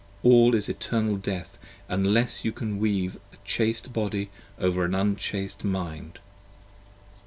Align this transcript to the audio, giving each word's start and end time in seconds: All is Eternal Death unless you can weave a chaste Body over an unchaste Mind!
All 0.23 0.55
is 0.55 0.67
Eternal 0.67 1.17
Death 1.17 1.59
unless 1.87 2.43
you 2.43 2.51
can 2.51 2.79
weave 2.79 3.17
a 3.31 3.35
chaste 3.45 3.93
Body 3.93 4.31
over 4.59 4.83
an 4.83 4.95
unchaste 4.95 5.63
Mind! 5.63 6.17